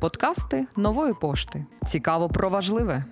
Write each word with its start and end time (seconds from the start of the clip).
Подкасти 0.00 0.66
нової 0.76 1.14
пошти. 1.14 1.66
Цікаво 1.86 2.28
про 2.28 2.50
важливе. 2.50 3.04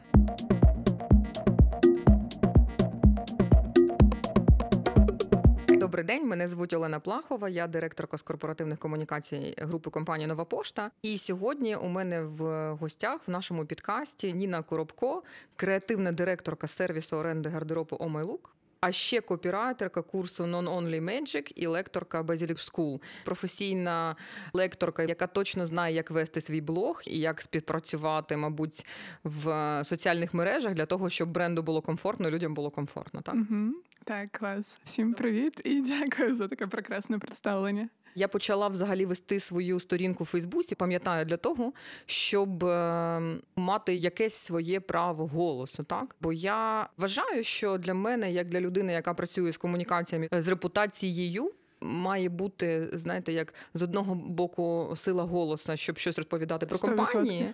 Добрий 5.69 6.05
день, 6.05 6.29
мене 6.29 6.49
звуть 6.49 6.73
Олена 6.73 7.01
Плахова. 7.01 7.49
Я 7.49 7.67
директорка 7.67 8.19
з 8.19 8.23
корпоративних 8.23 8.79
комунікацій 8.79 9.55
групи 9.59 9.91
компанії 9.91 10.27
Нова 10.27 10.45
Пошта. 10.45 10.91
І 11.03 11.19
сьогодні 11.19 11.77
у 11.77 11.89
мене 11.89 12.23
в 12.23 12.73
гостях 12.75 13.21
в 13.27 13.31
нашому 13.31 13.65
підкасті 13.65 14.33
Ніна 14.33 14.63
Коробко, 14.63 15.23
креативна 15.57 16.13
директорка 16.13 16.67
сервісу 16.67 17.17
оренди 17.17 17.49
гардеробу 17.49 17.97
«Омайлук». 18.01 18.56
А 18.87 18.93
ще 18.93 19.21
копірайтерка 19.21 20.03
курсу 20.03 20.45
Non-Only 20.45 21.01
Magic 21.05 21.53
і 21.55 21.67
лекторка 21.67 22.23
Basilic 22.23 22.73
School. 22.73 23.01
професійна 23.25 24.17
лекторка, 24.53 25.03
яка 25.03 25.27
точно 25.27 25.67
знає, 25.67 25.95
як 25.95 26.11
вести 26.11 26.41
свій 26.41 26.61
блог 26.61 27.03
і 27.07 27.19
як 27.19 27.43
співпрацювати, 27.43 28.37
мабуть, 28.37 28.87
в 29.25 29.81
соціальних 29.85 30.35
мережах 30.35 30.75
для 30.75 30.87
того, 30.87 31.11
щоб 31.11 31.29
бренду 31.29 31.63
було 31.63 31.83
комфортно, 31.83 32.31
людям 32.31 32.55
було 32.55 32.71
комфортно. 32.71 33.21
Так, 33.21 33.35
угу. 33.35 33.73
Так, 34.07 34.33
клас. 34.33 34.81
Всім 34.85 35.15
привіт 35.15 35.61
і 35.65 35.81
дякую 35.81 36.37
за 36.37 36.49
таке 36.49 36.67
прекрасне 36.67 37.19
представлення. 37.19 37.89
Я 38.15 38.29
почала 38.29 38.69
взагалі 38.69 39.07
вести 39.07 39.41
свою 39.41 39.81
сторінку 39.81 40.25
в 40.25 40.27
Фейсбуці, 40.27 40.75
пам'ятаю 40.75 41.25
для 41.25 41.37
того, 41.37 41.73
щоб 42.07 42.65
е, 42.65 43.21
мати 43.57 43.95
якесь 43.95 44.35
своє 44.35 44.81
право 44.81 45.27
голосу. 45.27 45.85
Так, 45.85 46.17
бо 46.21 46.33
я 46.33 46.89
вважаю, 46.97 47.45
що 47.45 47.79
для 47.79 47.95
мене, 47.95 48.33
як 48.33 48.49
для 48.49 48.61
людини, 48.61 48.93
яка 48.93 49.15
працює 49.15 49.53
з 49.53 49.57
комунікаціями 49.57 50.29
з 50.33 50.49
репутацією. 50.49 51.53
Має 51.81 52.29
бути, 52.29 52.89
знаєте, 52.93 53.33
як 53.33 53.55
з 53.75 53.83
одного 53.83 54.15
боку 54.15 54.93
сила 54.97 55.25
голоса, 55.25 55.77
щоб 55.77 55.99
щось 55.99 56.19
розповідати 56.19 56.67
про 56.67 56.79
100%. 56.79 56.97
компанії, 56.97 57.51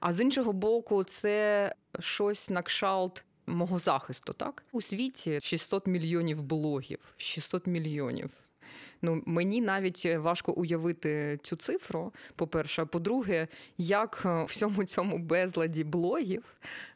а 0.00 0.12
з 0.12 0.20
іншого 0.20 0.52
боку, 0.52 1.04
це 1.04 1.74
щось 2.00 2.50
на 2.50 2.62
кшалт 2.62 3.24
мого 3.46 3.78
захисту. 3.78 4.32
Так 4.32 4.64
у 4.72 4.80
світі 4.80 5.40
600 5.42 5.86
мільйонів 5.86 6.42
блогів, 6.42 6.98
600 7.16 7.66
мільйонів. 7.66 8.30
Ну 9.04 9.22
мені 9.26 9.60
навіть 9.60 10.06
важко 10.16 10.52
уявити 10.52 11.38
цю 11.42 11.56
цифру. 11.56 12.12
По-перше, 12.36 12.84
по-друге, 12.84 13.48
як 13.78 14.22
е, 14.24 14.42
в 14.42 14.44
всьому 14.44 14.84
цьому 14.84 15.18
безладі 15.18 15.84
блогів 15.84 16.44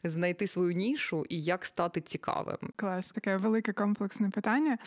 знайти 0.03 0.47
свою 0.47 0.71
нішу 0.71 1.25
і 1.29 1.43
як 1.43 1.65
стати 1.65 2.01
цікавим. 2.01 2.57
Клас, 2.75 3.09
таке 3.09 3.37
велике 3.37 3.73
комплексне 3.73 4.29
питання. 4.29 4.77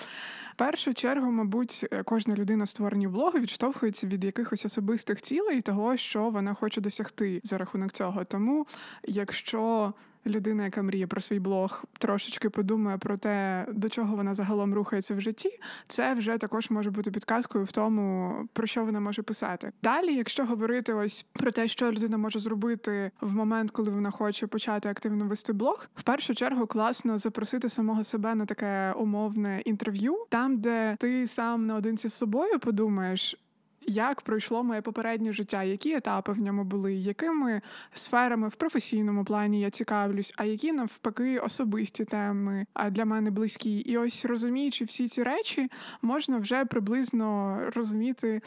В 0.55 0.57
першу 0.57 0.95
чергу, 0.95 1.31
мабуть, 1.31 1.87
кожна 2.05 2.35
людина 2.35 2.67
створені 2.67 3.09
блогу 3.09 3.39
відштовхується 3.39 4.07
від 4.07 4.25
якихось 4.25 4.65
особистих 4.65 5.23
цілей 5.23 5.61
того, 5.61 5.97
що 5.97 6.31
вона 6.31 6.55
хоче 6.55 6.81
досягти 6.81 7.41
за 7.45 7.59
рахунок 7.59 7.93
цього. 7.93 8.25
Тому, 8.25 8.67
якщо 9.05 9.93
людина, 10.27 10.65
яка 10.65 10.83
мріє 10.83 11.07
про 11.07 11.21
свій 11.21 11.39
блог, 11.39 11.85
трошечки 11.99 12.51
подумає 12.51 12.99
про 12.99 13.17
те, 13.17 13.67
до 13.73 13.89
чого 13.89 14.17
вона 14.17 14.35
загалом 14.35 14.75
рухається 14.75 15.15
в 15.15 15.21
житті, 15.21 15.59
це 15.87 16.15
вже 16.15 16.39
також 16.39 16.71
може 16.71 16.91
бути 16.91 17.11
підказкою 17.11 17.65
в 17.65 17.73
тому, 17.73 18.35
про 18.53 18.67
що 18.67 18.85
вона 18.85 19.01
може 19.01 19.23
писати. 19.23 19.73
Далі, 19.83 20.15
якщо 20.15 20.45
говорити 20.45 20.95
ось 20.95 21.27
про 21.33 21.51
те, 21.51 21.69
що 21.69 21.93
людина 21.93 22.19
може 22.19 22.39
зробити 22.39 23.11
в 23.21 23.35
момент, 23.35 23.71
коли 23.71 23.91
вона 23.91 24.11
хоче 24.11 24.47
почати 24.47 24.89
активно 24.89 25.27
вести 25.27 25.53
блог, 25.53 25.87
в 25.97 26.03
першу 26.03 26.35
чергу 26.35 26.67
класно 26.67 27.19
запросити 27.19 27.69
самого 27.69 28.03
себе 28.03 28.35
на 28.35 28.47
таке 28.47 28.93
умовне 28.93 29.63
інтерв'ю, 29.65 30.27
там 30.29 30.59
де 30.59 30.97
ти 30.99 31.27
сам 31.27 31.67
наодинці 31.67 32.09
з 32.09 32.15
собою 32.15 32.59
подумаєш 32.59 33.37
як 33.87 34.21
пройшло 34.21 34.63
моє 34.63 34.81
попереднє 34.81 35.33
життя, 35.33 35.63
які 35.63 35.95
етапи 35.95 36.33
в 36.33 36.41
ньому 36.41 36.65
були, 36.65 36.95
якими 36.95 37.61
сферами 37.93 38.49
в 38.49 38.55
професійному 38.55 39.25
плані 39.25 39.61
я 39.61 39.71
цікавлюсь, 39.71 40.35
а 40.37 40.45
які 40.45 40.73
навпаки 40.73 41.39
особисті 41.39 42.05
теми 42.05 42.67
для 42.91 43.05
мене 43.05 43.31
близькі. 43.31 43.79
І 43.79 43.99
ось 43.99 44.25
розуміючи 44.25 44.85
всі 44.85 45.09
ці 45.09 45.23
речі, 45.23 45.69
можна 46.03 46.39
вже 46.39 46.65
приблизно 46.65 47.59
розуміти 47.75 48.41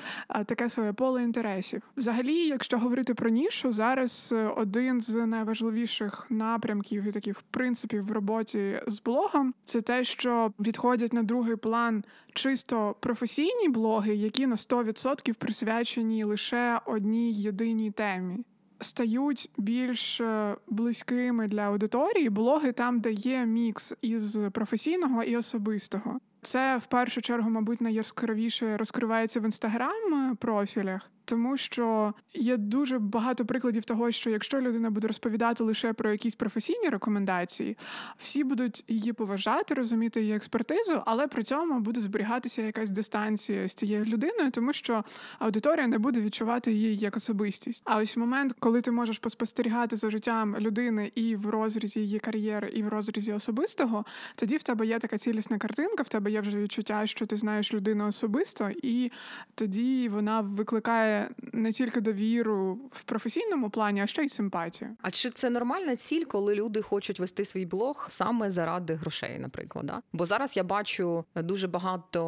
таке 0.46 0.69
своє 0.69 0.94
поле 0.94 1.23
інтересів. 1.23 1.81
Взагалі, 1.97 2.47
якщо 2.47 2.78
говорити 2.79 3.13
про 3.13 3.29
нішу, 3.29 3.72
зараз 3.72 4.35
один 4.56 5.02
з 5.02 5.25
найважливіших 5.25 6.25
напрямків 6.29 7.07
і 7.07 7.12
таких 7.12 7.41
принципів 7.41 8.06
в 8.06 8.12
роботі 8.12 8.81
з 8.88 9.02
блогом 9.02 9.53
це 9.63 9.81
те, 9.81 10.03
що 10.03 10.53
відходять 10.59 11.13
на 11.13 11.23
другий 11.23 11.56
план 11.56 12.03
чисто 12.34 12.96
професійні 13.00 13.69
блоги, 13.69 14.16
які 14.16 14.47
на 14.47 14.56
100% 14.56 15.25
присвячені 15.34 16.24
лише 16.24 16.80
одній 16.86 17.34
єдиній 17.34 17.91
темі. 17.91 18.38
Стають 18.80 19.52
більш 19.58 20.22
е, 20.22 20.56
близькими 20.68 21.47
для 21.47 21.62
аудиторії 21.62 22.30
блоги 22.30 22.72
там, 22.72 23.00
де 23.00 23.12
є 23.12 23.46
мікс 23.46 23.94
із 24.02 24.40
професійного 24.52 25.24
і 25.24 25.38
особистого. 25.38 26.19
Це 26.45 26.78
в 26.78 26.85
першу 26.85 27.22
чергу, 27.22 27.50
мабуть, 27.50 27.81
найяскравіше 27.81 28.78
розкривається 28.78 29.39
в 29.39 29.45
інстаграм 29.45 30.13
е, 30.13 30.35
профілях, 30.35 31.11
тому 31.25 31.57
що 31.57 32.13
є 32.33 32.57
дуже 32.57 33.00
багато 33.00 33.45
прикладів 33.45 33.85
того, 33.85 34.11
що 34.11 34.29
якщо 34.29 34.61
людина 34.61 34.89
буде 34.89 35.07
розповідати 35.07 35.63
лише 35.63 35.94
про 35.94 36.11
якісь 36.11 36.35
професійні 36.35 36.89
рекомендації, 36.89 37.78
всі 38.17 38.44
будуть 38.44 38.84
її 38.88 39.13
поважати, 39.13 39.73
розуміти 39.73 40.22
її 40.22 40.35
експертизу, 40.35 41.01
але 41.05 41.28
при 41.28 41.44
цьому 41.44 41.79
буде 41.79 42.01
зберігатися 42.01 42.61
якась 42.61 42.89
дистанція 42.89 43.67
з 43.67 43.73
цією 43.73 44.05
людиною, 44.05 44.51
тому 44.51 44.73
що 44.73 45.03
аудиторія 45.39 45.88
не 45.88 45.97
буде 45.97 46.22
відчувати 46.22 46.72
її 46.72 46.95
як 46.95 47.16
особистість. 47.16 47.84
А 47.85 47.97
ось 47.97 48.17
момент, 48.17 48.55
коли 48.59 48.81
ти 48.81 48.91
можеш 48.91 49.19
поспостерігати 49.19 49.95
за 49.95 50.09
життям 50.09 50.55
людини 50.59 51.11
і 51.16 51.35
в 51.35 51.50
розрізі 51.50 52.00
її 52.00 52.19
кар'єри, 52.19 52.69
і 52.69 52.84
в 52.84 52.88
розрізі 52.88 53.34
особистого, 53.34 54.05
тоді 54.35 54.57
в 54.57 54.63
тебе 54.63 54.85
є 54.85 55.00
така 55.00 55.17
цілісна 55.17 55.57
картинка, 55.57 56.03
в 56.03 56.07
тебе 56.07 56.31
є 56.35 56.41
вже 56.41 56.57
відчуття, 56.57 57.07
що 57.07 57.25
ти 57.25 57.35
знаєш 57.35 57.73
людину 57.73 58.07
особисто, 58.07 58.69
і 58.84 59.12
тоді 59.56 60.09
вона 60.09 60.41
викликає 60.41 61.29
не 61.53 61.72
тільки 61.72 62.01
довіру 62.01 62.79
в 62.91 63.03
професійному 63.03 63.69
плані, 63.69 64.01
а 64.01 64.07
ще 64.07 64.23
й 64.23 64.29
симпатію. 64.29 64.97
А 65.01 65.12
чи 65.12 65.29
це 65.29 65.50
нормальна 65.50 65.96
ціль, 65.96 66.23
коли 66.25 66.56
люди 66.56 66.81
хочуть 66.81 67.19
вести 67.19 67.46
свій 67.46 67.66
блог 67.66 68.06
саме 68.09 68.51
заради 68.51 68.94
грошей, 68.94 69.40
наприклад? 69.40 69.85
Да? 69.85 70.01
Бо 70.13 70.25
зараз 70.25 70.57
я 70.57 70.63
бачу 70.63 71.25
дуже 71.35 71.68
багато 71.68 72.22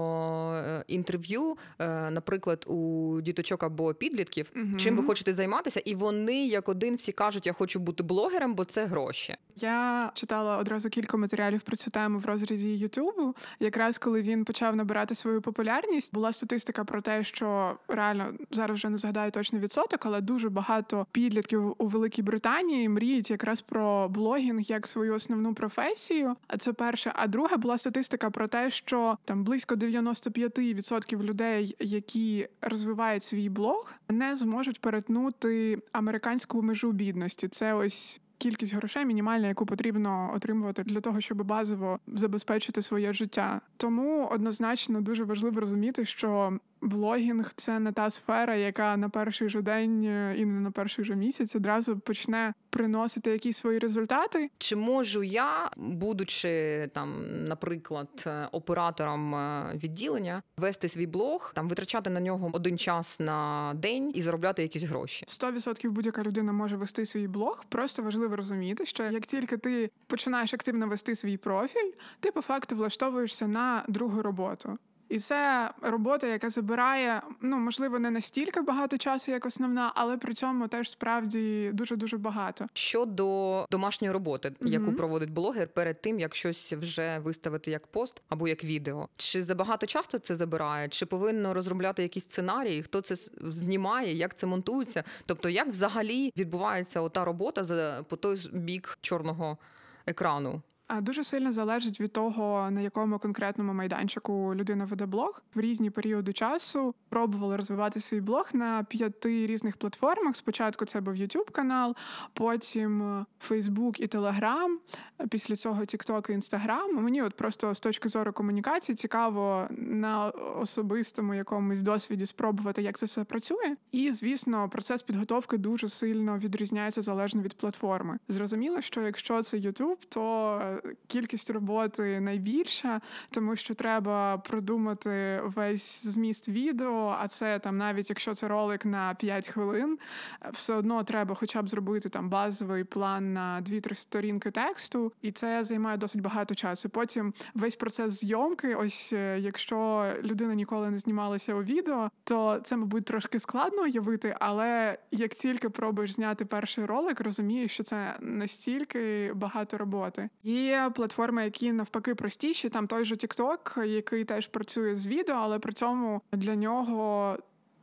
е, 0.56 0.84
інтерв'ю, 0.88 1.57
е, 1.79 2.09
наприклад, 2.12 2.66
у 2.68 3.22
діточок 3.22 3.63
або 3.63 3.94
підлітків, 3.94 4.51
угу. 4.56 4.78
чим 4.78 4.97
ви 4.97 5.03
хочете 5.03 5.34
займатися, 5.34 5.81
і 5.85 5.95
вони 5.95 6.47
як 6.47 6.69
один 6.69 6.95
всі 6.95 7.12
кажуть, 7.12 7.47
я 7.47 7.53
хочу 7.53 7.79
бути 7.79 8.03
блогером, 8.03 8.56
бо 8.56 8.66
це 8.66 8.85
гроші. 8.85 9.35
Я 9.56 10.12
читала 10.13 10.57
одразу 10.57 10.89
кілька 10.89 11.18
матеріалів 11.18 11.62
про 11.62 11.75
цю 11.75 11.91
тему 11.91 12.19
в 12.19 12.25
розрізі 12.25 12.69
Ютубу. 12.78 13.35
Якраз 13.59 13.97
коли 13.97 14.22
він 14.22 14.46
почав 14.46 14.75
набирати 14.75 15.16
свою 15.16 15.41
популярність, 15.41 16.13
була 16.13 16.31
статистика 16.31 16.84
про 16.84 17.02
те, 17.02 17.24
що 17.24 17.78
реально 17.88 18.34
зараз 18.52 18.78
вже 18.78 18.90
не 18.90 18.97
згадаю 18.97 19.31
точний 19.31 19.62
відсоток, 19.62 20.06
але 20.06 20.22
дуже 20.22 20.50
багато 20.50 21.06
підлітків 21.12 21.75
у 21.78 21.88
Великій 21.88 22.22
Британії 22.22 22.90
мріють 22.90 23.31
якраз 23.31 23.62
про 23.62 24.09
блогінг 24.09 24.62
як 24.62 24.88
свою 24.88 25.13
основну 25.13 25.53
професію. 25.53 26.34
А 26.47 26.57
це 26.57 26.74
перше. 26.74 27.12
А 27.16 27.28
друге 27.28 27.57
була 27.57 27.78
статистика 27.78 28.30
про 28.30 28.47
те, 28.47 28.69
що 28.69 29.18
там 29.25 29.44
близько 29.44 29.75
95% 29.75 31.24
людей, 31.24 31.75
які 31.80 32.47
розвивають 32.62 33.24
свій 33.24 33.50
блог, 33.50 33.94
не 34.09 34.36
зможуть 34.36 34.81
перетнути 34.81 35.78
американську 35.91 36.62
межу 36.62 36.91
бідності. 36.91 37.47
Це 37.47 37.74
ось 37.74 38.22
кількість 38.38 38.75
грошей 38.75 39.06
мінімальна, 39.06 39.48
яку 39.48 39.66
потрібно 39.66 40.31
отримувати 40.36 40.84
для 40.84 41.02
того, 41.02 41.22
щоб 41.22 41.44
базово 41.44 42.00
забезпечити 42.08 42.81
своє 42.81 43.14
життя. 43.14 43.62
Тому 43.78 44.28
однозначно 44.31 45.02
дуже 45.02 45.24
важливо 45.24 45.59
розуміти, 45.62 46.06
що 46.06 46.59
блогінг 46.81 47.51
це 47.55 47.79
не 47.79 47.91
та 47.91 48.09
сфера, 48.09 48.55
яка 48.55 48.97
на 48.97 49.09
перший 49.09 49.49
же 49.49 49.61
день 49.61 50.03
е, 50.03 50.35
і 50.38 50.45
не 50.45 50.59
на 50.59 50.71
перший 50.71 51.05
же 51.05 51.15
місяць 51.15 51.55
одразу 51.55 52.00
почне 52.00 52.53
приносити 52.69 53.31
якісь 53.31 53.57
свої 53.57 53.79
результати. 53.79 54.50
Чи 54.57 54.75
можу 54.75 55.24
я, 55.24 55.71
будучи 55.77 56.89
там, 56.94 57.25
наприклад, 57.47 58.24
е, 58.27 58.47
оператором 58.51 59.35
е, 59.35 59.71
відділення, 59.83 60.44
вести 60.57 60.89
свій 60.89 61.07
блог, 61.07 61.51
там 61.56 61.69
витрачати 61.69 62.09
на 62.09 62.19
нього 62.19 62.50
один 62.53 62.77
час 62.77 63.19
на 63.19 63.71
день 63.75 64.12
і 64.15 64.21
заробляти 64.21 64.62
якісь 64.62 64.83
гроші? 64.83 65.25
100% 65.27 65.89
будь-яка 65.89 66.23
людина 66.23 66.51
може 66.51 66.77
вести 66.77 67.06
свій 67.06 67.27
блог. 67.27 67.65
Просто 67.69 68.03
важливо 68.03 68.35
розуміти, 68.35 68.85
що 68.85 69.03
як 69.03 69.25
тільки 69.25 69.57
ти 69.57 69.89
починаєш 70.07 70.53
активно 70.53 70.88
вести 70.88 71.15
свій 71.15 71.38
профіль, 71.38 71.91
ти 72.19 72.31
по 72.31 72.41
факту 72.41 72.75
влаштовуєшся 72.75 73.47
на 73.47 73.85
другу 73.88 74.21
роботу. 74.21 74.77
І 75.09 75.19
це 75.19 75.71
робота, 75.81 76.27
яка 76.27 76.50
забирає, 76.50 77.21
ну 77.42 77.57
можливо, 77.57 78.00
не 78.00 78.12
настільки 78.12 78.62
багато 78.62 78.98
часу, 78.98 79.31
як 79.31 79.45
основна, 79.45 79.92
але 79.95 80.18
при 80.18 80.33
цьому 80.33 80.68
теж 80.68 80.89
справді 80.89 81.71
дуже 81.74 81.95
дуже 81.95 82.18
багато. 82.18 82.65
Щодо 82.74 83.65
домашньої 83.71 84.12
роботи, 84.13 84.54
Мгм. 84.62 84.74
яку 84.74 84.94
проводить 84.94 85.31
блогер 85.31 85.68
перед 85.68 86.01
тим, 86.01 86.19
як 86.19 86.36
щось 86.36 86.74
вже 86.74 87.19
виставити 87.19 87.71
як 87.71 87.88
пост 87.88 88.21
або 88.30 88.48
як 88.48 88.63
відео, 88.63 89.07
чи 89.18 89.44
забагато 89.44 89.86
часу 89.88 90.19
це 90.19 90.36
забирає, 90.36 90.89
чи 90.89 91.06
повинно 91.06 91.54
розробляти 91.54 92.01
якісь 92.04 92.24
сценарії, 92.24 92.83
хто 92.83 93.01
це 93.01 93.15
знімає, 93.42 94.13
як 94.13 94.36
це 94.38 94.48
монтується? 94.48 95.04
Тобто, 95.25 95.50
як 95.50 95.68
взагалі 95.68 96.33
відбувається 96.38 97.01
ота 97.01 97.25
робота 97.25 97.63
за 97.63 98.04
по 98.09 98.15
той 98.15 98.50
бік 98.54 98.98
чорного 99.01 99.57
екрану? 100.06 100.62
Дуже 101.01 101.24
сильно 101.24 101.51
залежить 101.51 102.00
від 102.00 102.13
того, 102.13 102.72
на 102.72 102.81
якому 102.81 103.19
конкретному 103.19 103.74
майданчику 103.74 104.56
людина 104.56 104.86
веде 104.86 105.06
блог. 105.06 105.42
В 105.56 105.60
різні 105.60 105.89
періоди 105.89 106.34
часу 106.34 106.95
пробували 107.10 107.56
розвивати 107.56 108.00
свій 108.00 108.22
блог 108.22 108.50
на 108.54 108.84
п'яти 108.84 109.48
різних 109.48 109.78
платформах. 109.78 110.36
Спочатку 110.36 110.86
це 110.86 111.01
був 111.01 111.13
YouTube 111.13 111.51
канал, 111.51 111.95
потім 112.34 113.01
е, 113.01 113.25
Facebook 113.50 114.01
і 114.01 114.07
Telegram, 114.07 114.75
е, 115.19 115.28
після 115.28 115.56
цього 115.56 115.81
TikTok 115.81 116.31
і 116.31 116.36
Instagram. 116.36 116.92
Мені 116.94 117.22
от 117.22 117.36
просто 117.36 117.74
з 117.74 117.80
точки 117.80 118.10
зору 118.10 118.33
комунікації 118.33 118.95
цікаво 118.95 119.68
на 119.78 120.30
особистому 120.62 121.33
якомусь 121.33 121.81
досвіді 121.81 122.25
спробувати, 122.25 122.81
як 122.81 122.98
це 122.98 123.06
все 123.06 123.24
працює. 123.24 123.75
І 123.92 124.12
звісно, 124.12 124.69
процес 124.69 125.01
підготовки 125.01 125.57
дуже 125.57 125.90
сильно 125.90 126.38
відрізняється 126.38 127.01
залежно 127.01 127.42
від 127.42 127.54
платформи. 127.54 128.18
Зрозуміло, 128.28 128.81
що 128.81 129.01
якщо 129.01 129.42
це 129.42 129.57
YouTube, 129.57 129.98
то 130.10 130.54
е, 130.63 130.76
кількість 131.07 131.50
роботи 131.50 132.19
найбільша, 132.19 133.01
тому 133.31 133.56
що 133.56 133.74
треба 133.74 134.38
продумати 134.38 135.41
весь 135.44 136.06
зміст 136.06 136.50
відео. 136.50 137.15
А 137.19 137.27
це 137.27 137.59
там, 137.59 137.77
навіть 137.77 138.09
якщо 138.09 138.33
це 138.33 138.47
ролик 138.47 138.85
на 138.85 139.13
5 139.13 139.47
хвилин, 139.47 140.00
е, 140.45 140.50
все 140.53 140.74
одно 140.74 141.03
треба 141.03 141.35
хоча 141.35 141.62
б 141.62 141.69
зробити 141.69 142.09
там 142.09 142.29
базовий 142.29 142.83
план 142.83 143.33
на 143.33 143.62
2-3 143.62 143.95
сторінки 143.95 144.51
тексту, 144.51 145.12
і 145.21 145.31
це 145.31 145.63
займає 145.63 145.97
досить 145.97 146.21
багато 146.21 146.56
часу. 146.56 146.89
Потім 146.89 147.33
весь 147.53 147.75
процес 147.75 148.13
зйомки, 148.13 148.75
ось 148.75 149.13
е, 149.13 149.39
якщо 149.39 150.07
людина 150.23 150.56
ніколи 150.56 150.89
не 150.89 150.97
знімалася 150.97 151.53
у 151.53 151.63
відео, 151.63 152.09
то 152.23 152.59
це, 152.63 152.77
мабуть, 152.77 153.06
трошки 153.06 153.39
складно 153.39 153.81
уявити, 153.81 154.35
але 154.39 154.97
як 155.12 155.31
тільки 155.31 155.69
пробуєш 155.69 156.12
зняти 156.12 156.45
перший 156.45 156.85
ролик, 156.85 157.21
розумієш, 157.21 157.71
що 157.71 157.83
це 157.83 158.18
настільки 158.19 159.33
багато 159.33 159.77
роботи. 159.77 160.30
Є 160.68 160.92
платформи, 160.96 161.44
які 161.44 161.72
навпаки 161.72 162.16
простіші. 162.16 162.69
Там 162.69 162.88
той 162.88 163.06
же 163.06 163.16
TikTok, 163.16 163.84
який 163.84 164.25
теж 164.25 164.48
працює 164.48 164.96
з 164.96 165.08
відео, 165.08 165.36
але 165.40 165.60
при 165.60 165.74
цьому 165.74 166.22
для 166.31 166.56
нього. 166.56 167.38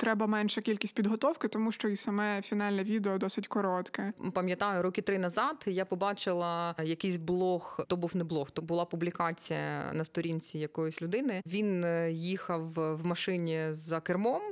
Треба 0.04 0.26
менша 0.26 0.60
кількість 0.60 0.94
підготовки, 0.94 1.48
тому 1.48 1.72
що 1.72 1.88
і 1.88 1.96
саме 1.96 2.42
фінальне 2.42 2.82
відео 2.82 3.18
досить 3.18 3.48
коротке. 3.48 4.12
Пам'ятаю, 4.34 4.82
роки 4.82 5.02
три 5.02 5.18
назад 5.18 5.64
я 5.66 5.84
побачила 5.84 6.74
якийсь 6.82 7.16
блог, 7.16 7.80
то 7.88 7.96
був 7.96 8.16
не 8.16 8.24
блог, 8.24 8.50
то 8.50 8.62
була 8.62 8.84
публікація 8.84 9.90
на 9.92 10.04
сторінці 10.04 10.58
якоїсь 10.58 11.02
людини. 11.02 11.42
Він 11.46 11.84
е, 11.84 12.12
їхав 12.12 12.72
в 12.74 13.06
машині 13.06 13.66
за 13.70 14.00
кермом, 14.00 14.42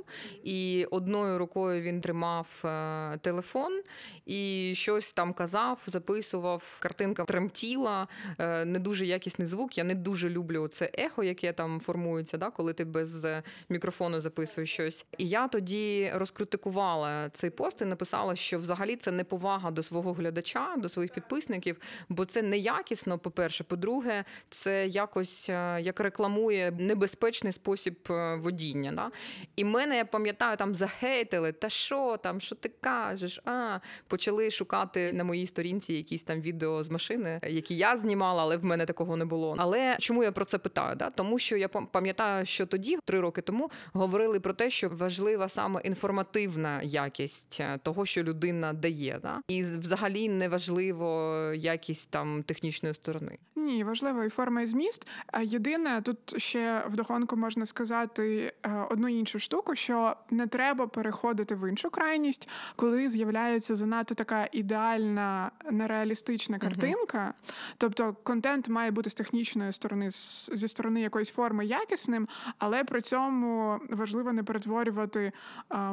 і 0.43 0.87
одною 0.91 1.37
рукою 1.37 1.81
він 1.81 2.01
тримав 2.01 2.61
е, 2.65 3.17
телефон 3.17 3.81
і 4.25 4.71
щось 4.75 5.13
там 5.13 5.33
казав, 5.33 5.81
записував. 5.85 6.77
Картинка 6.79 7.23
тремтіла, 7.23 8.07
е, 8.39 8.65
не 8.65 8.79
дуже 8.79 9.05
якісний 9.05 9.47
звук. 9.47 9.77
Я 9.77 9.83
не 9.83 9.95
дуже 9.95 10.29
люблю 10.29 10.67
це 10.67 10.91
ехо, 10.93 11.23
яке 11.23 11.53
там 11.53 11.79
формується, 11.79 12.37
да, 12.37 12.49
коли 12.49 12.73
ти 12.73 12.85
без 12.85 13.27
мікрофону 13.69 14.21
записуєш 14.21 14.73
щось. 14.73 15.05
І 15.17 15.27
я 15.27 15.42
тоді 15.47 16.11
розкритикувала 16.15 17.29
цей 17.29 17.49
пост 17.49 17.81
і 17.81 17.85
написала, 17.85 18.35
що 18.35 18.59
взагалі 18.59 18.95
це 18.95 19.11
неповага 19.11 19.71
до 19.71 19.83
свого 19.83 20.13
глядача, 20.13 20.75
до 20.77 20.89
своїх 20.89 21.13
підписників, 21.13 21.77
бо 22.09 22.25
це 22.25 22.41
неякісно. 22.41 23.19
По-перше, 23.19 23.63
по-друге, 23.63 24.25
це 24.49 24.87
якось 24.87 25.49
е, 25.49 25.81
як 25.81 25.99
рекламує 25.99 26.71
небезпечний 26.71 27.53
спосіб 27.53 27.97
е, 28.09 28.35
водіння. 28.35 28.91
Да? 28.91 29.11
І 29.55 29.63
мене 29.63 29.97
я 29.97 30.05
пам'ятаю, 30.05 30.57
там 30.57 30.75
захейтили, 30.75 31.51
та 31.51 31.69
що 31.69 32.17
там, 32.17 32.41
що 32.41 32.55
ти 32.55 32.71
кажеш? 32.81 33.41
А 33.45 33.79
почали 34.07 34.51
шукати 34.51 35.13
на 35.13 35.23
моїй 35.23 35.47
сторінці 35.47 35.93
якісь 35.93 36.23
там 36.23 36.41
відео 36.41 36.83
з 36.83 36.89
машини, 36.89 37.39
які 37.43 37.77
я 37.77 37.97
знімала, 37.97 38.43
але 38.43 38.57
в 38.57 38.65
мене 38.65 38.85
такого 38.85 39.17
не 39.17 39.25
було. 39.25 39.55
Але 39.57 39.97
чому 39.99 40.23
я 40.23 40.31
про 40.31 40.45
це 40.45 40.57
питаю? 40.57 40.95
Да? 40.95 41.09
Тому 41.09 41.39
що 41.39 41.57
я 41.57 41.67
пам- 41.67 41.87
пам'ятаю, 41.91 42.45
що 42.45 42.65
тоді, 42.65 42.97
три 43.05 43.19
роки 43.19 43.41
тому, 43.41 43.71
говорили 43.93 44.39
про 44.39 44.53
те, 44.53 44.69
що 44.69 44.89
важлива 45.23 45.49
саме 45.49 45.81
інформативна 45.83 46.81
якість 46.81 47.57
е, 47.59 47.77
того, 47.83 48.05
що 48.05 48.23
людина 48.23 48.73
дає, 48.73 49.19
да? 49.21 49.41
і 49.47 49.63
взагалі 49.63 50.29
не 50.29 50.49
важливо 50.49 51.33
якість 51.55 52.09
там 52.09 52.43
технічної 52.43 52.95
сторони. 52.95 53.37
Ні, 53.55 53.83
важлива 53.83 54.25
і 54.25 54.29
форма 54.29 54.61
і 54.61 54.65
зміст. 54.65 55.07
А 55.27 55.41
єдине, 55.41 56.01
тут 56.01 56.41
ще 56.41 56.83
вдогонку 56.87 57.35
можна 57.35 57.65
сказати 57.65 58.53
е, 58.65 58.85
одну 58.89 59.07
іншу 59.07 59.39
штуку, 59.39 59.75
що 59.75 60.15
не 60.31 60.47
треба 60.47 60.87
переходити 60.87 61.55
в 61.55 61.69
іншу 61.69 61.89
крайність, 61.89 62.49
коли 62.75 63.09
з'являється 63.09 63.75
занадто 63.75 64.15
така 64.15 64.47
ідеальна, 64.51 65.51
нереалістична 65.71 66.59
картинка. 66.59 67.33
Тобто 67.77 68.15
контент 68.23 68.69
має 68.69 68.91
бути 68.91 69.09
з 69.09 69.13
технічної 69.13 69.71
сторони, 69.71 70.09
зі 70.53 70.67
сторони 70.67 71.01
якоїсь 71.01 71.29
форми 71.29 71.65
якісним, 71.65 72.27
але 72.57 72.83
при 72.83 73.01
цьому 73.01 73.79
важливо 73.89 74.33
не 74.33 74.43
перетворювати 74.43 75.12
е, 75.19 75.31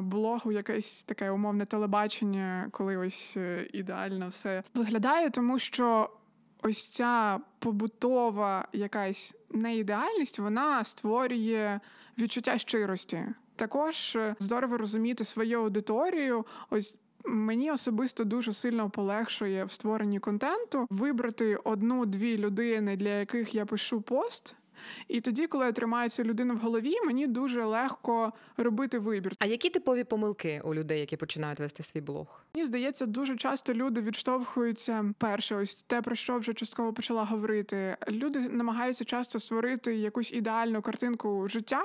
блог 0.00 0.40
у 0.44 0.52
якесь 0.52 1.05
таке 1.05 1.31
умовне 1.31 1.64
телебачення, 1.64 2.69
коли 2.70 2.96
ось 2.96 3.34
е, 3.37 3.69
ідеально 3.72 4.28
все 4.28 4.62
виглядає, 4.75 5.31
тому 5.31 5.58
що 5.58 6.11
ось 6.62 6.88
ця 6.88 7.40
побутова 7.58 8.69
якась 8.72 9.34
неідеальність, 9.50 10.38
вона 10.38 10.84
створює 10.84 11.81
відчуття 12.19 12.58
щирості. 12.58 13.25
Також 13.56 14.17
е, 14.17 14.34
здорово 14.38 14.76
розуміти 14.76 15.25
свою 15.25 15.61
аудиторію. 15.61 16.46
Ось 16.70 16.96
мені 17.25 17.72
особисто 17.72 18.25
дуже 18.25 18.52
сильно 18.52 18.90
полегшує 18.90 19.64
в 19.64 19.70
створенні 19.70 20.19
контенту 20.19 20.87
вибрати 20.90 21.56
одну-дві 21.56 22.38
людини, 22.38 22.96
для 22.96 23.19
яких 23.19 23.55
я 23.55 23.67
пишу 23.67 24.00
пост. 24.00 24.56
І 25.09 25.21
тоді, 25.21 25.47
коли 25.47 25.67
я 25.67 25.73
тримаю 25.73 26.11
цю 26.11 26.23
людину 26.25 26.55
в 26.55 26.59
голові, 26.59 26.95
мені 27.07 27.27
дуже 27.27 27.65
легко 27.65 28.33
робити 28.57 28.99
вибір. 28.99 29.33
А 29.39 29.47
які 29.47 29.71
типові 29.71 30.05
помилки 30.05 30.61
у 30.65 30.75
людей, 30.75 31.01
які 31.01 31.17
починають 31.17 31.61
вести 31.61 31.83
свій 31.83 32.01
блог? 32.01 32.27
Мені 32.55 32.67
здається, 32.67 33.07
дуже 33.07 33.37
часто 33.37 33.75
люди 33.75 34.01
відштовхуються 34.01 35.05
перше, 35.19 35.57
ось 35.57 35.83
те, 35.83 36.03
про 36.03 36.15
що 36.15 36.39
вже 36.39 36.55
частково 36.55 36.93
почала 36.93 37.25
говорити. 37.25 37.97
Люди 38.09 38.39
намагаються 38.39 39.05
часто 39.05 39.39
створити 39.39 39.97
якусь 39.97 40.33
ідеальну 40.33 40.83
картинку 40.83 41.49
життя 41.49 41.83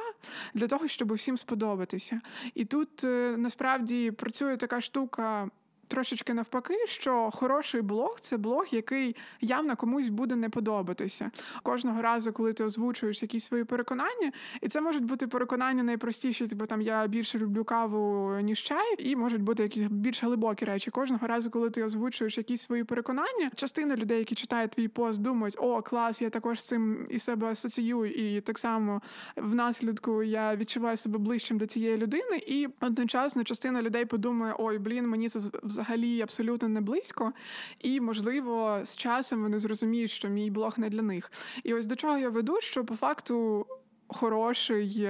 для 0.54 0.68
того, 0.68 0.88
щоб 0.88 1.14
всім 1.14 1.38
сподобатися. 1.38 2.22
І 2.54 2.66
тут 2.66 3.04
е, 3.04 3.36
насправді 3.38 4.12
працює 4.12 4.58
така 4.58 4.82
штука. 4.82 5.50
Трошечки 5.88 6.34
навпаки, 6.34 6.78
що 6.88 7.30
хороший 7.34 7.82
блог 7.82 8.16
це 8.22 8.38
блог, 8.38 8.66
який 8.72 9.16
явно 9.42 9.76
комусь 9.76 10.08
буде 10.08 10.36
не 10.36 10.50
подобатися. 10.50 11.32
Кожного 11.64 12.02
разу, 12.02 12.34
коли 12.34 12.54
ти 12.54 12.64
озвучуєш 12.64 13.22
якісь 13.22 13.46
свої 13.46 13.64
переконання, 13.64 14.32
і 14.62 14.68
це 14.68 14.82
можуть 14.82 15.04
бути 15.04 15.28
переконання 15.28 15.84
найпростіші, 15.84 16.46
бо 16.56 16.66
там 16.66 16.82
я 16.82 17.08
більше 17.08 17.40
люблю 17.40 17.64
каву 17.64 18.32
ніж 18.42 18.60
чай, 18.62 18.96
і 18.98 19.16
можуть 19.16 19.42
бути 19.42 19.64
якісь 19.64 19.84
більш 19.84 20.24
глибокі 20.24 20.66
речі. 20.66 20.92
Кожного 20.92 21.28
разу, 21.28 21.50
коли 21.50 21.70
ти 21.70 21.84
озвучуєш 21.84 22.38
якісь 22.38 22.62
свої 22.62 22.84
переконання, 22.84 23.52
частина 23.56 23.96
людей, 23.96 24.18
які 24.20 24.36
читають 24.36 24.72
твій 24.72 24.88
пост, 24.88 25.22
думають, 25.22 25.56
о, 25.60 25.82
клас, 25.82 26.22
я 26.22 26.30
також 26.30 26.62
з 26.62 26.68
цим 26.68 27.08
і 27.10 27.20
себе 27.20 27.48
асоціюю, 27.48 28.12
і 28.12 28.42
так 28.42 28.58
само 28.58 29.02
внаслідку 29.36 30.24
я 30.24 30.56
відчуваю 30.56 30.98
себе 30.98 31.18
ближчим 31.18 31.58
до 31.58 31.66
цієї 31.66 31.98
людини, 31.98 32.38
і 32.48 32.68
одночасно 32.82 33.44
частина 33.44 33.82
людей 33.82 34.06
подумає, 34.06 34.56
ой, 34.60 34.80
блін, 34.80 35.08
мені 35.08 35.30
це 35.30 35.40
взагалі 35.76 36.22
абсолютно 36.22 36.68
не 36.68 36.82
близько, 36.82 37.34
і 37.80 38.02
можливо 38.02 38.80
з 38.84 38.96
часом 38.96 39.42
вони 39.42 39.60
зрозуміють, 39.60 40.12
що 40.12 40.28
мій 40.28 40.52
блог 40.52 40.74
не 40.80 40.90
для 40.90 41.02
них. 41.02 41.32
І 41.64 41.74
ось 41.74 41.86
до 41.86 41.96
чого 41.96 42.18
я 42.18 42.30
веду, 42.30 42.58
що 42.62 42.86
по 42.86 42.96
факту 42.96 43.66
хороший 44.08 45.08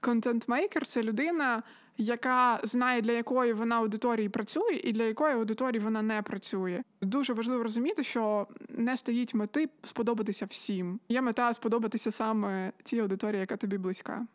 контент-мейкер 0.00 0.86
це 0.86 1.02
людина. 1.02 1.62
Яка 2.02 2.60
знає, 2.62 3.00
для 3.00 3.12
якої 3.12 3.52
вона 3.52 3.76
аудиторії 3.76 4.28
працює, 4.28 4.80
і 4.84 4.92
для 4.92 5.02
якої 5.02 5.34
аудиторії 5.34 5.80
вона 5.80 6.02
не 6.02 6.22
працює. 6.22 6.82
Дуже 7.02 7.32
важливо 7.32 7.62
розуміти, 7.62 8.04
що 8.04 8.46
не 8.68 8.96
стоїть 8.96 9.34
мети 9.34 9.68
сподобатися 9.82 10.46
всім. 10.46 11.00
Є 11.08 11.20
мета 11.20 11.52
сподобатися 11.52 12.10
саме 12.10 12.72
тій 12.82 13.00
аудиторії, 13.00 13.40
яка 13.40 13.56
тобі 13.56 13.78
близька. 13.78 14.26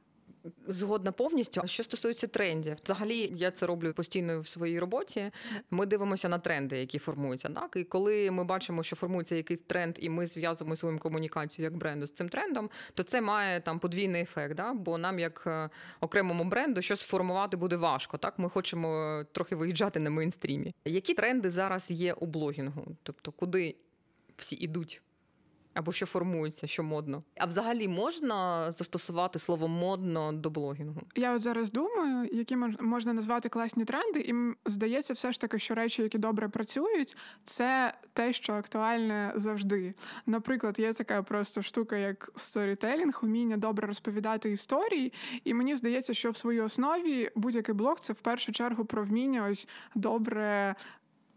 Згодна 0.68 1.12
повністю. 1.12 1.62
А 1.64 1.68
Що 1.68 1.84
стосується 1.84 2.28
трендів, 2.28 2.76
взагалі 2.84 3.34
я 3.36 3.52
це 3.52 3.66
роблю 3.66 3.94
постійно 3.94 4.40
в 4.40 4.48
своїй 4.48 4.80
роботі. 4.80 5.32
Ми 5.72 5.86
дивимося 5.86 6.30
на 6.30 6.40
тренди, 6.40 6.78
які 6.78 7.00
формуються. 7.00 7.50
Так 7.50 7.76
і 7.76 7.84
коли 7.84 8.32
ми 8.32 8.44
бачимо, 8.44 8.84
що 8.84 8.96
формується 8.96 9.36
якийсь 9.36 9.62
тренд, 9.62 9.96
і 10.00 10.10
ми 10.10 10.26
зв'язуємо 10.26 10.76
свою 10.76 11.00
комунікацію 11.00 11.64
як 11.64 11.78
бренду 11.78 12.06
з 12.06 12.12
цим 12.12 12.30
трендом, 12.30 12.70
то 12.94 13.04
це 13.04 13.22
має 13.22 13.62
там 13.62 13.80
подвійний 13.80 14.22
ефект. 14.22 14.56
Да? 14.56 14.74
Бо 14.74 14.98
нам, 14.98 15.20
як 15.20 15.44
е, 15.48 15.70
окремому 16.02 16.44
бренду, 16.44 16.82
щось 16.82 17.02
сформувати 17.02 17.58
буде 17.58 17.76
важко. 17.76 18.18
Так, 18.18 18.40
ми 18.40 18.50
хочемо 18.50 19.24
трохи 19.32 19.56
виїжджати 19.56 20.00
на 20.00 20.10
мейнстрімі. 20.10 20.74
Які 20.86 21.14
тренди 21.14 21.50
зараз 21.50 21.92
є 21.92 22.14
у 22.14 22.26
блогінгу? 22.26 22.98
Тобто, 23.04 23.32
куди 23.32 23.76
всі 24.38 24.56
ідуть? 24.56 25.02
Або 25.76 25.92
що 25.92 26.06
формується, 26.06 26.68
що 26.68 26.84
модно. 26.84 27.24
А 27.38 27.46
взагалі 27.46 27.88
можна 27.88 28.72
застосувати 28.72 29.40
слово 29.40 29.68
модно 29.68 30.34
до 30.34 30.50
блогінгу? 30.50 31.02
Я 31.16 31.36
от 31.36 31.42
зараз 31.42 31.72
думаю, 31.72 32.30
які 32.34 32.56
можна 32.80 33.14
назвати 33.14 33.50
класні 33.50 33.86
тренди, 33.86 34.20
і 34.20 34.34
здається, 34.66 35.14
все 35.14 35.32
ж 35.32 35.42
таки, 35.42 35.60
що 35.60 35.76
речі, 35.76 36.02
які 36.02 36.18
добре 36.18 36.50
працюють, 36.50 37.18
це 37.44 37.94
те, 38.14 38.34
що 38.34 38.54
актуальне 38.54 39.34
завжди. 39.36 39.94
Наприклад, 40.26 40.80
є 40.80 40.94
така 40.94 41.24
просто 41.24 41.62
штука, 41.62 41.98
як 41.98 42.32
сторітелінг, 42.36 43.20
уміння 43.24 43.58
добре 43.58 43.88
розповідати 43.88 44.52
історії. 44.52 45.14
І 45.44 45.54
мені 45.54 45.76
здається, 45.76 46.14
що 46.14 46.30
в 46.30 46.38
своїй 46.38 46.62
основі 46.62 47.32
будь-який 47.36 47.76
блог 47.76 48.00
це 48.00 48.14
в 48.14 48.20
першу 48.20 48.52
чергу 48.52 48.86
про 48.86 49.04
вміння 49.04 49.48
ось 49.52 49.68
добре 49.96 50.76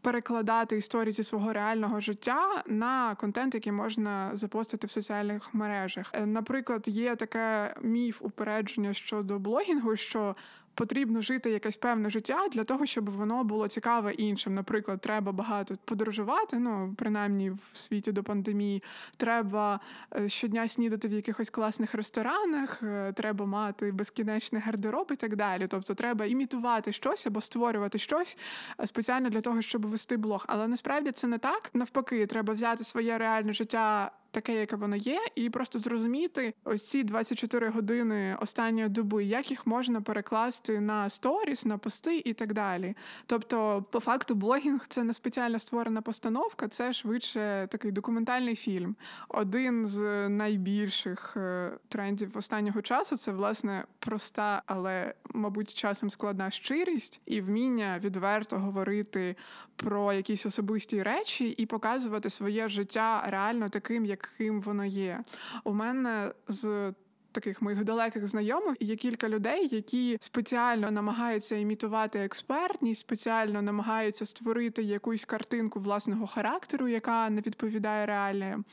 перекладати 0.00 0.76
історії 0.76 1.12
зі 1.12 1.24
свого 1.24 1.52
реального 1.52 2.00
життя 2.00 2.62
на 2.66 3.14
контент, 3.14 3.54
який 3.54 3.72
можна 3.72 4.30
запостити 4.32 4.86
в 4.86 4.90
соціальних 4.90 5.54
мережах. 5.54 6.10
Е, 6.14 6.26
наприклад, 6.26 6.88
є 6.88 7.16
таке 7.16 7.74
міф 7.82 8.22
упередження 8.22 8.92
щодо 8.92 9.38
блогінгу, 9.38 9.96
що 9.96 10.36
потрібно 10.78 11.20
жити 11.20 11.50
якесь 11.50 11.76
певне 11.76 12.10
життя 12.10 12.48
для 12.52 12.64
того, 12.64 12.86
щоб 12.86 13.10
воно 13.10 13.44
було 13.44 13.68
цікаве 13.68 14.12
іншим. 14.12 14.54
Наприклад, 14.54 15.00
треба 15.00 15.32
багато 15.32 15.74
подорожувати. 15.84 16.58
Ну 16.58 16.94
принаймні 16.96 17.50
в 17.50 17.76
світі 17.76 18.12
до 18.12 18.22
пандемії, 18.22 18.82
треба 19.16 19.80
е, 20.16 20.28
щодня 20.28 20.68
снідати 20.68 21.08
в 21.08 21.12
якихось 21.12 21.50
класних 21.50 21.94
ресторанах, 21.94 22.82
е, 22.82 23.12
треба 23.12 23.46
мати 23.46 23.92
безкінечний 23.92 24.62
гардероб 24.62 25.10
і 25.12 25.16
так 25.16 25.36
далі. 25.36 25.66
Тобто, 25.66 25.94
треба 25.94 26.24
імітувати 26.24 26.92
щось 26.92 27.26
або 27.26 27.40
створювати 27.40 27.98
щось 27.98 28.38
е, 28.80 28.86
спеціально 28.86 29.28
для 29.28 29.40
того, 29.40 29.62
щоб 29.62 29.86
вести 29.86 30.16
блог. 30.16 30.44
Але 30.48 30.68
насправді 30.68 31.12
це 31.12 31.26
не 31.26 31.38
так. 31.38 31.70
Навпаки, 31.74 32.26
треба 32.26 32.54
взяти 32.54 32.84
своє 32.84 33.18
реальне 33.18 33.52
життя 33.52 34.12
таке, 34.30 34.54
яке 34.54 34.76
воно 34.76 34.96
є, 34.96 35.20
і 35.34 35.50
просто 35.50 35.78
зрозуміти 35.78 36.54
ось 36.64 36.90
ці 36.90 37.04
24 37.04 37.68
години 37.68 38.36
останньої 38.40 38.88
доби, 38.88 39.24
як 39.24 39.50
їх 39.50 39.66
можна 39.66 40.00
перекласти 40.00 40.80
на 40.80 41.08
сторіс, 41.08 41.64
на 41.66 41.78
пости 41.78 42.22
і 42.24 42.32
так 42.32 42.52
далі. 42.52 42.94
Тобто, 43.26 43.84
по 43.90 44.00
факту, 44.00 44.34
блогінг 44.34 44.86
це 44.88 45.04
не 45.04 45.12
спеціально 45.12 45.58
створена 45.58 46.02
постановка, 46.02 46.68
це 46.68 46.92
швидше 46.92 47.68
такий 47.70 47.92
документальний 47.92 48.56
фільм. 48.56 48.96
Один 49.28 49.86
з 49.86 50.28
найбільших 50.28 51.36
е, 51.36 51.70
трендів 51.88 52.36
останнього 52.36 52.82
часу 52.82 53.16
це 53.16 53.32
власне 53.32 53.84
проста, 53.98 54.62
але 54.66 55.14
мабуть 55.34 55.74
часом 55.74 56.10
складна 56.10 56.50
щирість 56.50 57.20
і 57.26 57.40
вміння 57.40 58.00
відверто 58.02 58.58
говорити 58.58 59.36
про 59.76 60.12
якісь 60.12 60.46
особисті 60.46 61.02
речі 61.02 61.48
і 61.48 61.66
показувати 61.66 62.30
своє 62.30 62.68
життя 62.68 63.24
реально 63.26 63.68
таким, 63.68 64.04
яким 64.32 64.60
воно 64.60 64.84
є. 64.84 65.24
У 65.64 65.72
мене 65.72 66.32
з 66.48 66.92
Таких 67.32 67.62
моїх 67.62 67.84
далеких 67.84 68.26
знайомих 68.26 68.76
є 68.80 68.96
кілька 68.96 69.28
людей, 69.28 69.68
які 69.70 70.18
спеціально 70.20 70.90
намагаються 70.90 71.56
імітувати 71.56 72.18
експертність, 72.18 73.00
спеціально 73.00 73.62
намагаються 73.62 74.26
створити 74.26 74.82
якусь 74.82 75.24
картинку 75.24 75.80
власного 75.80 76.26
характеру, 76.26 76.88
яка 76.88 77.30
не 77.30 77.40
відповідає 77.40 78.06
реаліям. 78.06 78.64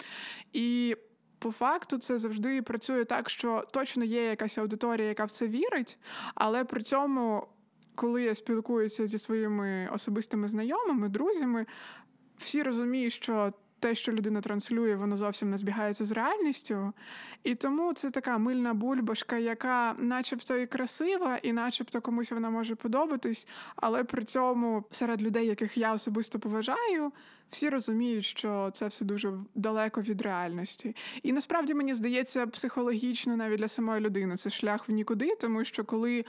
І 0.53 0.95
по 1.39 1.51
факту 1.51 1.97
це 1.97 2.17
завжди 2.17 2.61
працює 2.61 3.05
так, 3.05 3.29
що 3.29 3.67
точно 3.71 4.03
є 4.03 4.23
якась 4.23 4.57
аудиторія, 4.57 5.07
яка 5.07 5.25
в 5.25 5.31
це 5.31 5.47
вірить, 5.47 5.97
але 6.35 6.63
при 6.63 6.81
цьому 6.81 7.47
коли 7.95 8.23
я 8.23 8.35
спілкуюся 8.35 9.07
зі 9.07 9.17
своїми 9.17 9.89
особистими 9.93 10.47
знайомими, 10.47 11.09
друзями, 11.09 11.65
всі 12.37 12.61
розуміють, 12.61 13.13
що 13.13 13.53
те, 13.85 13.95
що 13.95 14.11
людина 14.11 14.41
транслює, 14.41 14.95
воно 14.95 15.17
зовсім 15.17 15.49
не 15.49 15.57
збігається 15.57 16.05
з 16.05 16.11
реальністю. 16.11 16.93
І 17.43 17.55
тому 17.55 17.93
це 17.93 18.09
така 18.09 18.37
мильна 18.37 18.73
бульбашка, 18.73 19.37
яка, 19.37 19.95
начебто, 19.99 20.57
і 20.57 20.67
красива, 20.67 21.37
і 21.37 21.53
начебто 21.53 22.01
комусь 22.01 22.31
вона 22.31 22.49
може 22.49 22.75
подобатись, 22.75 23.47
але 23.75 24.03
при 24.03 24.23
цьому 24.23 24.83
серед 24.91 25.21
людей, 25.21 25.47
яких 25.47 25.77
я 25.77 25.93
особисто 25.93 26.39
поважаю, 26.39 27.11
всі 27.49 27.69
розуміють, 27.69 28.25
що 28.25 28.69
це 28.73 28.87
все 28.87 29.05
дуже 29.05 29.33
далеко 29.55 30.01
від 30.01 30.21
реальності. 30.21 30.95
І 31.23 31.33
насправді 31.33 31.73
мені 31.73 31.95
здається, 31.95 32.47
психологічно 32.47 33.37
навіть 33.37 33.59
для 33.59 33.67
самої 33.67 34.01
людини 34.01 34.35
це 34.35 34.49
шлях 34.49 34.89
в 34.89 34.91
нікуди, 34.91 35.35
тому 35.35 35.63
що 35.63 35.83
коли 35.83 36.25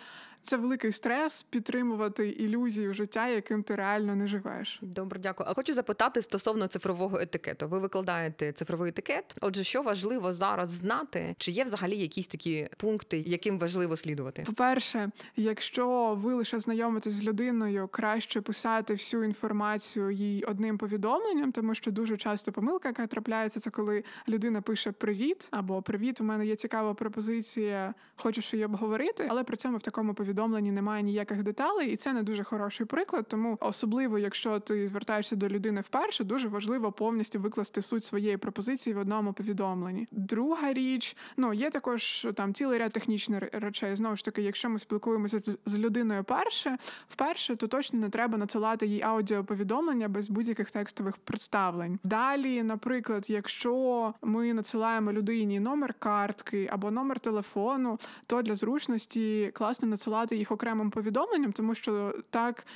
це 0.47 0.57
великий 0.57 0.93
стрес 0.93 1.43
підтримувати 1.43 2.29
ілюзію 2.29 2.95
життя, 2.95 3.29
яким 3.29 3.63
ти 3.63 3.75
реально 3.75 4.17
не 4.17 4.27
живеш. 4.27 4.79
Добре, 4.83 5.21
дякую. 5.21 5.49
А 5.51 5.55
хочу 5.55 5.75
запитати 5.75 6.23
стосовно 6.23 6.67
цифрового 6.67 7.19
етикету. 7.19 7.69
Ви 7.69 7.79
викладаєте 7.79 8.53
цифровий 8.53 8.89
етикет. 8.89 9.37
Отже, 9.41 9.65
що 9.65 9.83
важливо 9.83 10.33
зараз 10.33 10.71
знати, 10.71 11.35
чи 11.39 11.51
є 11.51 11.65
взагалі 11.65 11.97
якісь 11.97 12.27
такі 12.27 12.69
пункти, 12.77 13.19
яким 13.19 13.59
важливо 13.59 13.97
слідувати? 13.97 14.43
По-перше, 14.47 15.11
якщо 15.37 16.15
ви 16.15 16.35
лише 16.35 16.59
знайомитесь 16.59 17.13
з 17.13 17.25
людиною, 17.25 17.89
краще 17.89 18.41
писати 18.41 18.93
всю 18.93 19.25
інформацію 19.25 20.11
їй 20.11 20.45
одним 20.45 20.79
повідомленням, 20.79 21.53
тому 21.53 21.75
що 21.75 21.91
дуже 21.91 22.17
часто 22.17 22.53
помилка, 22.53 22.89
яка 22.89 23.07
трапляється, 23.07 23.61
це 23.61 23.71
коли 23.71 24.05
людина 24.29 24.61
пише 24.61 24.93
Привіт 24.93 25.49
або 25.51 25.83
Привіт, 25.83 26.21
у 26.21 26.25
мене 26.25 26.47
є 26.47 26.57
цікава 26.57 26.95
пропозиція, 26.95 27.95
хочеш 28.17 28.53
її 28.53 28.65
обговорити, 28.65 29.27
але 29.31 29.45
при 29.45 29.57
цьому 29.57 29.77
в 29.77 29.83
такому 29.83 30.15
повідомленні 30.15 30.36
повідомленні 30.37 30.71
немає 30.71 31.03
ніяких 31.03 31.43
деталей, 31.43 31.91
і 31.91 31.97
це 31.97 32.13
не 32.13 32.23
дуже 32.23 32.45
хороший 32.45 32.87
приклад. 32.87 33.27
Тому 33.29 33.59
особливо, 33.61 34.19
якщо 34.19 34.61
ти 34.61 34.87
звертаєшся 34.87 35.37
до 35.37 35.49
людини 35.49 35.81
вперше, 35.81 36.25
дуже 36.25 36.49
важливо 36.49 36.93
повністю 36.93 37.41
викласти 37.41 37.83
суть 37.83 38.05
своєї 38.05 38.37
пропозиції 38.37 38.95
в 38.95 38.99
одному 38.99 39.33
повідомленні. 39.33 40.07
Друга 40.11 40.73
річ, 40.73 41.17
ну 41.37 41.53
є 41.53 41.71
також 41.71 42.27
там 42.35 42.55
цілий 42.55 42.79
ряд 42.79 42.93
технічних 42.93 43.43
речей. 43.53 43.97
Знову 43.97 44.17
ж 44.17 44.25
таки, 44.25 44.43
якщо 44.43 44.71
ми 44.71 44.79
спілкуємося 44.79 45.39
з 45.67 45.77
людиною 45.79 46.25
перше, 46.25 46.79
вперше, 47.09 47.57
то 47.57 47.67
точно 47.67 48.01
не 48.01 48.09
треба 48.09 48.39
надсилати 48.39 48.87
їй 48.87 49.03
аудіоповідомлення 49.03 50.09
без 50.09 50.31
будь-яких 50.31 50.71
текстових 50.71 51.17
представлень. 51.17 51.99
Далі, 52.05 52.63
наприклад, 52.63 53.31
якщо 53.31 54.15
ми 54.23 54.55
надсилаємо 54.55 55.13
людині 55.13 55.61
номер 55.61 55.95
картки 55.95 56.69
або 56.73 56.91
номер 56.91 57.21
телефону, 57.21 57.99
то 58.27 58.43
для 58.43 58.55
зручності 58.55 59.51
класно 59.55 59.89
надсилати 59.89 60.26
надсилати 60.27 60.37
їх 60.37 60.51
окремим 60.51 60.91
повідомленням, 60.91 61.53
тому 61.53 61.75
що 61.75 62.15
так 62.31 62.67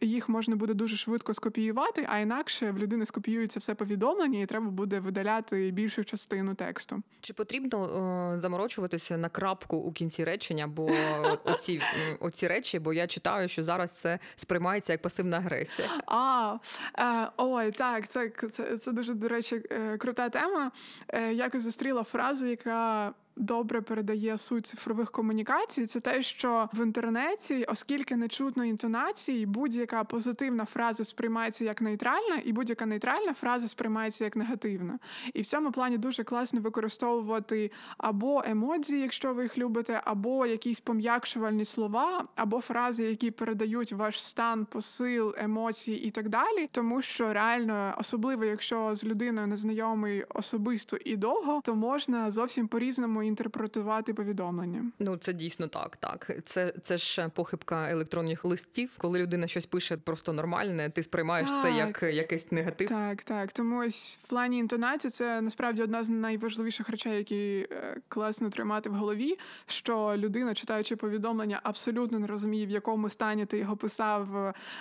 їх 0.00 0.28
можна 0.28 0.56
буде 0.56 0.74
дуже 0.74 0.96
швидко 0.96 1.34
скопіювати, 1.34 2.06
а 2.08 2.18
інакше 2.18 2.70
в 2.70 2.78
людини 2.78 3.06
скопіюється 3.06 3.60
все 3.60 3.74
повідомлення, 3.74 4.40
і 4.40 4.46
треба 4.46 4.70
буде 4.70 5.00
видаляти 5.00 5.70
більшу 5.70 6.04
частину 6.04 6.54
тексту. 6.54 7.02
Чи 7.20 7.32
потрібно 7.32 7.78
о, 7.78 8.40
заморочуватися 8.40 9.16
на 9.16 9.28
крапку 9.28 9.76
у 9.76 9.92
кінці 9.92 10.24
речення? 10.24 10.66
Бо 10.66 10.90
оці 11.44 11.80
оці 12.20 12.48
речі, 12.48 12.78
бо 12.78 12.92
я 12.92 13.06
читаю, 13.06 13.48
що 13.48 13.62
зараз 13.62 13.96
це 13.96 14.18
сприймається 14.36 14.92
як 14.92 15.02
пасивна 15.02 15.36
агресія. 15.36 15.88
А 16.06 16.56
е, 16.98 17.28
ой, 17.36 17.70
так, 17.70 18.08
це 18.08 18.30
це, 18.52 18.78
це 18.78 18.92
дуже 18.92 19.14
до 19.14 19.28
речі, 19.28 19.62
е, 19.70 19.96
крута 19.98 20.28
тема. 20.28 20.70
Е, 21.08 21.32
якось 21.32 21.62
зустріла 21.62 22.02
фразу, 22.02 22.46
яка 22.46 23.14
добре 23.36 23.80
передає 23.80 24.38
суть 24.38 24.66
цифрових 24.66 25.10
комунікацій, 25.10 25.86
це 25.86 26.00
те, 26.00 26.22
що 26.22 26.68
в 26.72 26.82
інтернеті, 26.82 27.64
оскільки 27.68 28.16
не 28.16 28.28
чутно 28.28 28.64
інтонації, 28.64 29.46
будь-яка 29.46 30.04
позитивна 30.04 30.64
фраза 30.64 31.04
сприймається 31.04 31.64
як 31.64 31.82
нейтральна, 31.82 32.42
і 32.44 32.52
будь-яка 32.52 32.86
нейтральна 32.86 33.34
фраза 33.34 33.68
сприймається 33.68 34.24
як 34.24 34.36
негативна. 34.36 34.98
І 35.34 35.40
в 35.40 35.46
цьому 35.46 35.72
плані 35.72 35.98
дуже 35.98 36.24
класно 36.24 36.60
використовувати 36.60 37.70
або 37.98 38.42
емодзі, 38.46 39.00
якщо 39.00 39.34
ви 39.34 39.42
їх 39.42 39.58
любите, 39.58 40.00
або 40.04 40.46
якісь 40.46 40.80
пом'якшувальні 40.80 41.64
слова, 41.64 42.24
або 42.36 42.60
фрази, 42.60 43.04
які 43.04 43.30
передають 43.30 43.92
ваш 43.92 44.22
стан, 44.22 44.66
посил, 44.66 45.34
емоції 45.38 46.04
і 46.04 46.10
так 46.10 46.28
далі. 46.28 46.68
Тому 46.72 47.02
що 47.02 47.32
реально, 47.32 47.94
особливо 47.98 48.44
якщо 48.44 48.94
з 48.94 49.04
людиною 49.04 49.46
незнайомий 49.46 50.24
особисто 50.28 50.96
і 51.04 51.16
довго, 51.16 51.60
то 51.64 51.74
можна 51.74 52.30
зовсім 52.30 52.68
по 52.68 52.78
різному 52.78 53.23
інтерпретувати 53.26 54.14
повідомлення. 54.14 54.84
Ну 54.98 55.16
це 55.16 55.32
дійсно 55.32 55.68
так. 55.68 55.96
Так, 55.96 56.30
це 56.44 56.72
це 56.82 56.98
ж 56.98 57.28
похибка 57.34 57.90
електронних 57.90 58.44
листів. 58.44 58.94
Коли 58.98 59.18
людина 59.18 59.46
щось 59.46 59.66
пише 59.66 59.96
просто 59.96 60.32
нормальне, 60.32 60.90
ти 60.90 61.02
сприймаєш 61.02 61.48
Так. 61.50 61.62
це 61.62 61.72
як 61.72 62.02
якийсь 62.02 62.52
негатив. 62.52 62.88
Так, 62.88 63.24
так. 63.24 63.52
Тому 63.52 63.78
ось 63.78 64.18
в 64.24 64.28
плані 64.28 64.58
інтонації 64.58 65.10
це 65.10 65.40
насправді 65.40 65.82
одна 65.82 66.04
з 66.04 66.08
найважливіших 66.08 66.88
речей, 66.88 67.16
які 67.16 67.66
е, 67.70 67.96
класно 68.08 68.50
тримати 68.50 68.90
в 68.90 68.94
голові. 68.94 69.36
Що 69.66 70.14
людина, 70.16 70.54
читаючи 70.54 70.96
повідомлення, 70.96 71.60
абсолютно 71.62 72.18
не 72.18 72.26
розуміє, 72.26 72.66
в 72.66 72.70
якому 72.70 73.08
стані 73.08 73.46
ти 73.46 73.58
його 73.58 73.76
писав, 73.76 74.36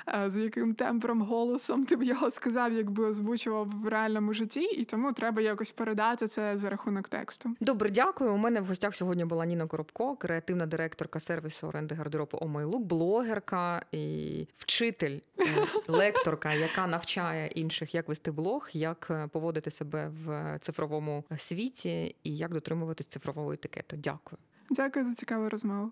е, 0.07 0.29
з 0.29 0.37
яким 0.37 0.73
тембром 0.73 1.21
голосом 1.21 1.85
ти 1.85 1.95
б 1.95 2.03
його 2.03 2.31
сказав, 2.31 2.73
якби 2.73 3.05
озвучував 3.05 3.67
в 3.67 3.87
реальному 3.87 4.33
житті, 4.33 4.61
і 4.61 4.85
тому 4.85 5.13
треба 5.13 5.41
якось 5.41 5.71
передати 5.71 6.27
це 6.27 6.57
за 6.57 6.69
рахунок 6.69 7.09
тексту. 7.09 7.55
Добре, 7.59 7.89
дякую. 7.89 8.32
У 8.33 8.37
мене 8.37 8.61
в 8.61 8.65
гостях 8.65 8.95
сьогодні 8.95 9.25
була 9.25 9.45
Ніна 9.45 9.67
Коробко, 9.67 10.15
креативна 10.15 10.65
директорка 10.65 11.19
сервісу 11.19 11.67
оренди 11.67 11.95
гардеробу 11.95 12.37
«Омайлук», 12.41 12.83
блогерка 12.83 13.85
і 13.91 14.47
вчитель, 14.57 15.19
лекторка, 15.87 16.53
яка 16.53 16.87
навчає 16.87 17.47
інших, 17.47 17.95
як 17.95 18.07
вести 18.07 18.31
блог, 18.31 18.69
як 18.73 19.07
е, 19.09 19.27
поводити 19.27 19.71
себе 19.71 20.07
в 20.07 20.57
цифровому 20.61 21.23
світі 21.37 22.15
і 22.23 22.37
як 22.37 22.53
дотримуватись 22.53 23.07
цифрового 23.07 23.53
етикету. 23.53 23.97
Дякую. 23.97 24.39
Дякую 24.69 25.05
за 25.05 25.13
цікаву 25.13 25.49
розмову. 25.49 25.91